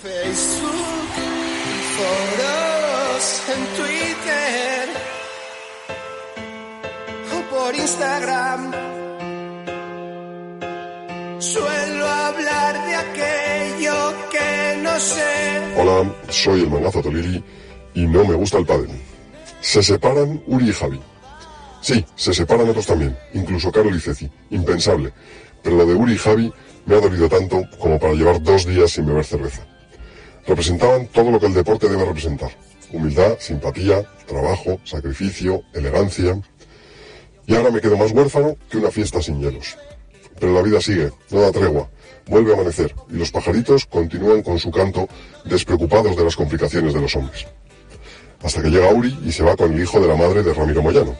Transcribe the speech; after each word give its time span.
Facebook, 0.00 1.10
foros 1.96 3.42
en 3.48 3.62
Twitter 3.76 4.88
o 7.34 7.50
por 7.50 7.74
Instagram. 7.74 8.72
Suelo 11.40 12.06
hablar 12.06 12.86
de 12.86 12.94
aquello 12.94 14.14
que 14.30 14.80
no 14.84 15.00
sé. 15.00 15.74
Hola, 15.76 16.14
soy 16.28 16.60
el 16.60 16.70
mangazo 16.70 17.02
Tolili 17.02 17.42
y 17.94 18.06
no 18.06 18.24
me 18.24 18.34
gusta 18.34 18.58
el 18.58 18.66
pádel. 18.66 18.90
Se 19.60 19.82
separan 19.82 20.40
Uri 20.46 20.68
y 20.68 20.72
Javi. 20.72 21.00
Sí, 21.80 22.04
se 22.14 22.32
separan 22.32 22.68
otros 22.68 22.86
también, 22.86 23.18
incluso 23.34 23.72
Carol 23.72 23.96
y 23.96 24.00
Ceci. 24.00 24.30
Impensable. 24.50 25.12
Pero 25.60 25.76
lo 25.76 25.86
de 25.86 25.94
Uri 25.94 26.12
y 26.12 26.18
Javi 26.18 26.52
me 26.86 26.94
ha 26.94 27.00
dolido 27.00 27.28
tanto 27.28 27.64
como 27.80 27.98
para 27.98 28.14
llevar 28.14 28.40
dos 28.40 28.64
días 28.64 28.92
sin 28.92 29.04
beber 29.04 29.24
cerveza. 29.24 29.66
Representaban 30.48 31.06
todo 31.08 31.30
lo 31.30 31.38
que 31.38 31.44
el 31.44 31.52
deporte 31.52 31.90
debe 31.90 32.06
representar. 32.06 32.50
Humildad, 32.90 33.36
simpatía, 33.38 34.02
trabajo, 34.26 34.80
sacrificio, 34.82 35.62
elegancia. 35.74 36.40
Y 37.46 37.54
ahora 37.54 37.70
me 37.70 37.82
quedo 37.82 37.98
más 37.98 38.12
huérfano 38.12 38.56
que 38.70 38.78
una 38.78 38.90
fiesta 38.90 39.20
sin 39.20 39.40
hielos. 39.40 39.76
Pero 40.40 40.54
la 40.54 40.62
vida 40.62 40.80
sigue, 40.80 41.12
no 41.30 41.42
da 41.42 41.52
tregua. 41.52 41.90
Vuelve 42.26 42.52
a 42.52 42.54
amanecer 42.54 42.94
y 43.10 43.16
los 43.16 43.30
pajaritos 43.30 43.84
continúan 43.84 44.42
con 44.42 44.58
su 44.58 44.70
canto 44.70 45.06
despreocupados 45.44 46.16
de 46.16 46.24
las 46.24 46.36
complicaciones 46.36 46.94
de 46.94 47.00
los 47.02 47.14
hombres. 47.14 47.46
Hasta 48.42 48.62
que 48.62 48.70
llega 48.70 48.92
Uri 48.92 49.18
y 49.26 49.32
se 49.32 49.42
va 49.42 49.54
con 49.54 49.70
el 49.70 49.82
hijo 49.82 50.00
de 50.00 50.08
la 50.08 50.16
madre 50.16 50.42
de 50.42 50.54
Ramiro 50.54 50.82
Moyano. 50.82 51.14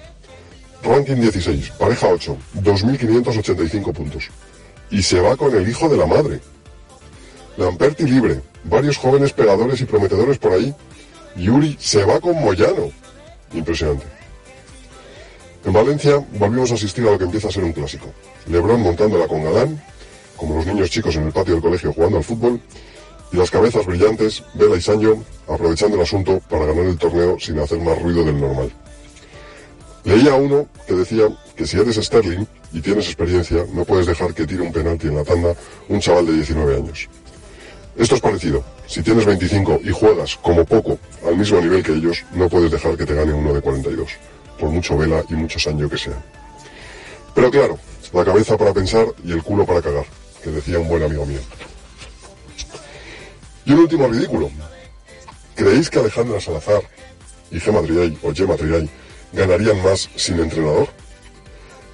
Ranking 0.82 1.16
16, 1.16 1.72
pareja 1.78 2.08
8, 2.08 2.34
2.585 2.62 3.92
puntos. 3.92 4.30
Y 4.90 5.02
se 5.02 5.20
va 5.20 5.36
con 5.36 5.54
el 5.54 5.68
hijo 5.68 5.86
de 5.90 5.96
la 5.98 6.06
madre. 6.06 6.40
Lamperti 7.58 8.04
libre, 8.04 8.40
varios 8.62 8.96
jóvenes 8.96 9.32
pegadores 9.32 9.80
y 9.80 9.84
prometedores 9.84 10.38
por 10.38 10.52
ahí. 10.52 10.72
Y 11.34 11.48
Uri 11.48 11.76
se 11.80 12.04
va 12.04 12.20
con 12.20 12.40
Moyano. 12.40 12.92
Impresionante. 13.52 14.06
En 15.64 15.72
Valencia 15.72 16.24
volvimos 16.38 16.70
a 16.70 16.74
asistir 16.74 17.04
a 17.08 17.10
lo 17.10 17.18
que 17.18 17.24
empieza 17.24 17.48
a 17.48 17.50
ser 17.50 17.64
un 17.64 17.72
clásico. 17.72 18.12
Lebrón 18.46 18.82
montándola 18.82 19.26
con 19.26 19.42
Galán, 19.42 19.82
como 20.36 20.54
los 20.54 20.66
niños 20.66 20.88
chicos 20.88 21.16
en 21.16 21.24
el 21.24 21.32
patio 21.32 21.54
del 21.54 21.62
colegio 21.62 21.92
jugando 21.92 22.18
al 22.18 22.24
fútbol, 22.24 22.60
y 23.32 23.36
las 23.36 23.50
cabezas 23.50 23.84
brillantes, 23.84 24.44
Vela 24.54 24.76
y 24.76 24.80
Sancho, 24.80 25.24
aprovechando 25.48 25.96
el 25.96 26.02
asunto 26.02 26.40
para 26.48 26.64
ganar 26.64 26.86
el 26.86 26.96
torneo 26.96 27.40
sin 27.40 27.58
hacer 27.58 27.80
más 27.80 28.00
ruido 28.00 28.24
del 28.24 28.40
normal. 28.40 28.70
Leía 30.04 30.34
uno 30.34 30.68
que 30.86 30.94
decía 30.94 31.24
que 31.56 31.66
si 31.66 31.76
eres 31.76 31.96
Sterling 31.96 32.46
y 32.72 32.80
tienes 32.80 33.06
experiencia, 33.06 33.66
no 33.74 33.84
puedes 33.84 34.06
dejar 34.06 34.32
que 34.32 34.46
tire 34.46 34.62
un 34.62 34.72
penalti 34.72 35.08
en 35.08 35.16
la 35.16 35.24
tanda 35.24 35.56
un 35.88 35.98
chaval 35.98 36.26
de 36.26 36.34
19 36.34 36.76
años. 36.76 37.08
Esto 37.98 38.14
es 38.14 38.20
parecido. 38.20 38.64
Si 38.86 39.02
tienes 39.02 39.26
25 39.26 39.80
y 39.82 39.90
juegas 39.90 40.36
como 40.36 40.64
poco 40.64 41.00
al 41.26 41.36
mismo 41.36 41.60
nivel 41.60 41.82
que 41.82 41.92
ellos, 41.92 42.24
no 42.32 42.48
puedes 42.48 42.70
dejar 42.70 42.96
que 42.96 43.04
te 43.04 43.12
gane 43.12 43.32
uno 43.32 43.52
de 43.52 43.60
42, 43.60 44.08
por 44.56 44.70
mucho 44.70 44.96
vela 44.96 45.24
y 45.28 45.34
mucho 45.34 45.58
Sancho 45.58 45.90
que 45.90 45.98
sea. 45.98 46.22
Pero 47.34 47.50
claro, 47.50 47.76
la 48.12 48.24
cabeza 48.24 48.56
para 48.56 48.72
pensar 48.72 49.04
y 49.24 49.32
el 49.32 49.42
culo 49.42 49.66
para 49.66 49.82
cagar, 49.82 50.06
que 50.42 50.50
decía 50.50 50.78
un 50.78 50.86
buen 50.86 51.02
amigo 51.02 51.26
mío. 51.26 51.40
Y 53.64 53.72
un 53.72 53.80
último 53.80 54.06
ridículo. 54.06 54.48
¿Creéis 55.56 55.90
que 55.90 55.98
Alejandra 55.98 56.40
Salazar 56.40 56.82
y 57.50 57.58
Gemma 57.58 57.82
Triay 57.82 58.16
o 58.22 58.32
Gemma 58.32 58.54
Triay 58.54 58.88
ganarían 59.32 59.82
más 59.82 60.08
sin 60.14 60.38
entrenador? 60.38 60.88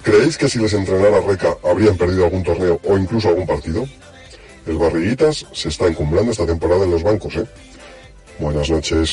¿Creéis 0.03 0.37
que 0.37 0.47
si 0.47 0.59
les 0.59 0.73
entrenara 0.73 1.19
Reca 1.19 1.57
habrían 1.63 1.97
perdido 1.97 2.25
algún 2.25 2.43
torneo 2.43 2.79
o 2.83 2.95
incluso 2.95 3.29
algún 3.29 3.47
partido? 3.47 3.87
El 4.65 4.77
Barriguitas 4.77 5.45
se 5.51 5.69
está 5.69 5.87
encumbrando 5.87 6.31
esta 6.31 6.45
temporada 6.45 6.85
en 6.85 6.91
los 6.91 7.03
bancos, 7.03 7.35
¿eh? 7.35 7.45
Buenas 8.39 8.69
noches. 8.69 9.11